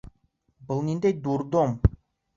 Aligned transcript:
Был 0.71 0.81
ниндәй 0.89 1.17
дурдом?! 1.27 1.81